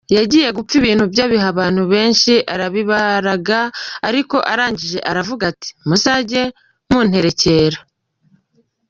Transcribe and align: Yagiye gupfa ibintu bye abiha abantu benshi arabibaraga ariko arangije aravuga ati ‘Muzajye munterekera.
Yagiye 0.17 0.49
gupfa 0.57 0.73
ibintu 0.81 1.03
bye 1.11 1.23
abiha 1.25 1.47
abantu 1.53 1.81
benshi 1.93 2.33
arabibaraga 2.53 3.59
ariko 4.09 4.35
arangije 4.51 4.99
aravuga 5.11 5.43
ati 5.51 5.69
‘Muzajye 5.87 6.41
munterekera. 6.89 7.77